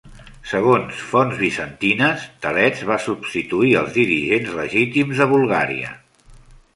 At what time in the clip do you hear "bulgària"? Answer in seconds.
5.35-5.93